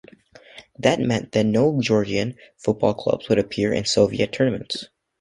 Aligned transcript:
That 0.79 0.99
meant 0.99 1.31
that 1.33 1.43
no 1.45 1.79
Georgian 1.79 2.35
football 2.57 2.95
clubs 2.95 3.29
would 3.29 3.37
appear 3.37 3.71
in 3.71 3.85
Soviet 3.85 4.31
tournaments. 4.31 4.87